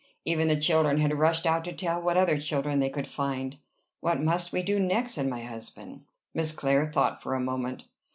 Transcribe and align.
Even 0.25 0.47
the 0.47 0.59
children 0.59 0.97
had 0.99 1.15
rushed 1.19 1.45
out 1.45 1.63
to 1.63 1.71
tell 1.71 2.01
what 2.01 2.17
other 2.17 2.39
children 2.39 2.79
they 2.79 2.89
could 2.89 3.05
find. 3.07 3.57
"What 3.99 4.19
must 4.19 4.51
we 4.51 4.63
do 4.63 4.79
next?" 4.79 5.13
said 5.13 5.27
my 5.27 5.43
husband. 5.43 6.05
Miss 6.33 6.51
Clare 6.51 6.91
thought 6.91 7.21
for 7.21 7.35
a 7.35 7.39
moment. 7.39 7.85